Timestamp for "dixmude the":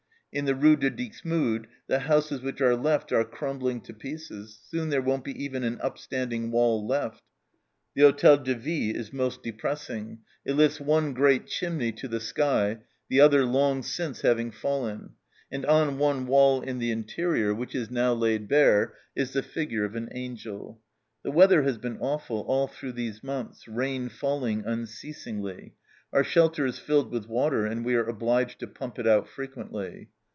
0.89-1.99